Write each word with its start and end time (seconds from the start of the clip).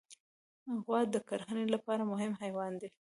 غوا 0.83 0.99
د 1.13 1.15
کرهڼې 1.29 1.65
لپاره 1.75 2.03
مهم 2.13 2.31
حیوان 2.41 2.73
دی. 2.81 2.89